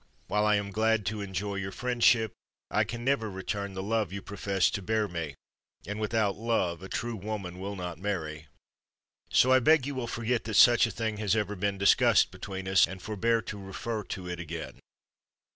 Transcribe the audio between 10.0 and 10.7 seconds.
forget that